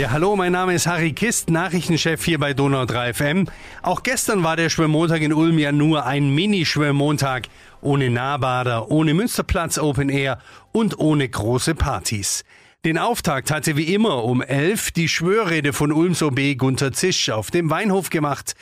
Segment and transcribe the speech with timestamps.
[0.00, 3.46] Ja, hallo, mein Name ist Harry Kist, Nachrichtenchef hier bei Donau 3 FM.
[3.82, 7.48] Auch gestern war der Schwimmmontag in Ulm ja nur ein Mini-Schwimmmontag.
[7.82, 10.38] Ohne Nahbader, ohne Münsterplatz Open Air
[10.72, 12.46] und ohne große Partys.
[12.86, 17.50] Den Auftakt hatte wie immer um elf die Schwörrede von Ulms OB Gunter Zisch auf
[17.50, 18.54] dem Weinhof gemacht.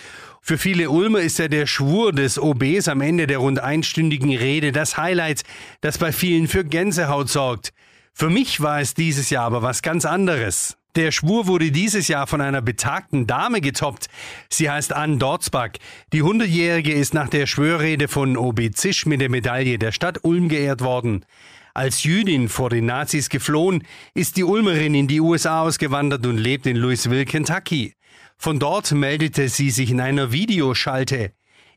[0.43, 4.73] Für viele Ulmer ist ja der Schwur des OBs am Ende der rund einstündigen Rede
[4.73, 5.45] das Highlight,
[5.83, 7.73] das bei vielen für Gänsehaut sorgt.
[8.13, 10.78] Für mich war es dieses Jahr aber was ganz anderes.
[10.99, 14.09] Der Schwur wurde dieses Jahr von einer betagten Dame getoppt.
[14.51, 15.69] Sie heißt Ann Dorzbach.
[16.13, 20.49] Die 100-Jährige ist nach der Schwörrede von OB Zisch mit der Medaille der Stadt Ulm
[20.49, 21.25] geehrt worden.
[21.73, 23.85] Als Jüdin vor den Nazis geflohen,
[24.15, 27.95] ist die Ulmerin in die USA ausgewandert und lebt in Louisville, Kentucky.
[28.37, 31.31] Von dort meldete sie sich in einer Videoschalte.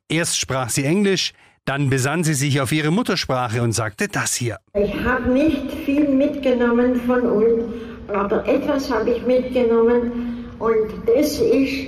[0.10, 1.34] Erst sprach sie Englisch,
[1.66, 4.58] dann besann sie sich auf ihre Muttersprache und sagte das hier.
[4.74, 7.72] Ich habe nicht viel mitgenommen von Ulm,
[8.16, 11.88] aber etwas habe ich mitgenommen und das ist,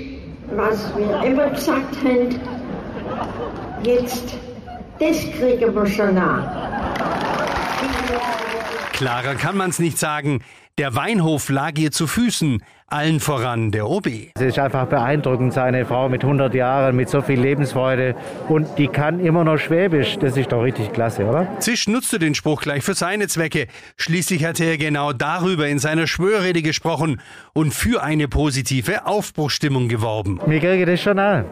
[0.55, 2.39] was wir immer gesagt haben,
[3.83, 4.35] jetzt,
[4.99, 6.63] das kriegen wir schon nach.
[8.93, 10.41] Klarer kann man's nicht sagen.
[10.79, 14.07] Der Weinhof lag ihr zu Füßen, allen voran der OB.
[14.33, 18.15] Es ist einfach beeindruckend, seine Frau mit 100 Jahren, mit so viel Lebensfreude
[18.49, 20.17] und die kann immer noch Schwäbisch.
[20.17, 21.47] Das ist doch richtig klasse, oder?
[21.59, 23.67] Zisch nutzte den Spruch gleich für seine Zwecke.
[23.97, 27.21] Schließlich hatte er genau darüber in seiner Schwörrede gesprochen
[27.53, 30.39] und für eine positive Aufbruchstimmung geworben.
[30.47, 31.45] Mir kriege das schon an.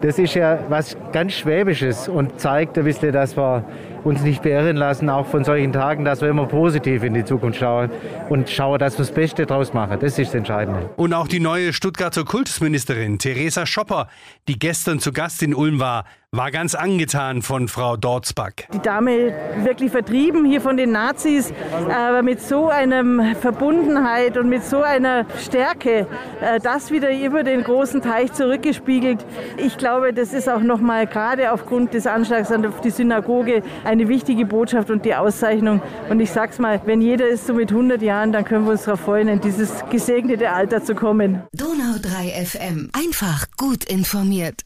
[0.00, 3.64] Das ist ja was ganz Schwäbisches und zeigt ein bisschen, dass wir
[4.04, 7.58] uns nicht beirren lassen, auch von solchen Tagen, dass wir immer positiv in die Zukunft
[7.58, 7.90] schauen
[8.28, 9.98] und schauen, dass wir das Beste draus machen.
[10.00, 10.90] Das ist das Entscheidende.
[10.96, 14.08] Und auch die neue Stuttgarter Kultusministerin Theresa Schopper,
[14.48, 18.52] die gestern zu Gast in Ulm war, war ganz angetan von Frau Dorzbach.
[18.72, 21.52] Die Dame wirklich vertrieben hier von den Nazis,
[21.94, 26.06] aber mit so einer Verbundenheit und mit so einer Stärke,
[26.40, 29.26] äh, das wieder über den großen Teich zurückgespiegelt.
[29.58, 34.46] Ich glaube, das ist auch nochmal gerade aufgrund des Anschlags auf die Synagoge eine wichtige
[34.46, 35.82] Botschaft und die Auszeichnung.
[36.08, 38.84] Und ich sag's mal, wenn jeder ist so mit 100 Jahren, dann können wir uns
[38.84, 41.42] darauf freuen, in dieses gesegnete Alter zu kommen.
[41.52, 42.90] Donau 3 FM.
[42.92, 44.62] Einfach gut informiert.